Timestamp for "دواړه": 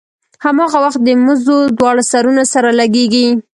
1.77-2.03